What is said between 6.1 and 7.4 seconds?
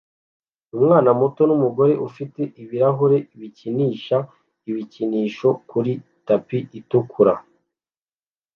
tapi itukura